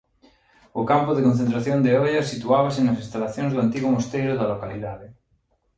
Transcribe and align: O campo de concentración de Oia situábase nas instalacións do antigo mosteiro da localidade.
O 0.79 0.81
campo 0.91 1.11
de 1.13 1.25
concentración 1.27 1.79
de 1.85 1.91
Oia 2.03 2.29
situábase 2.33 2.81
nas 2.83 3.01
instalacións 3.03 3.51
do 3.53 3.63
antigo 3.65 3.93
mosteiro 3.95 4.31
da 4.35 4.49
localidade. 4.53 5.07